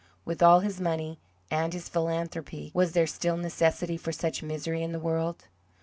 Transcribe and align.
With 0.25 0.41
all 0.41 0.61
his 0.61 0.81
money 0.81 1.19
and 1.51 1.73
his 1.73 1.87
philanthropy, 1.87 2.71
was 2.73 2.93
there 2.93 3.05
still 3.05 3.37
necessity 3.37 3.97
for 3.97 4.11
such 4.11 4.41
misery 4.41 4.81
in 4.81 4.93
the 4.93 4.99
world? 4.99 5.45